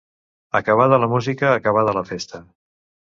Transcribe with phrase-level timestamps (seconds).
[0.59, 2.41] Acabada la música, acabada la festa.